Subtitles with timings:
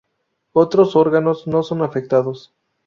[0.53, 2.51] Otros órganos no son afectados.